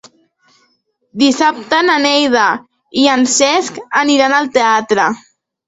[1.23, 2.47] Dissabte na Neida
[3.03, 5.11] i en Cesc aniran al teatre.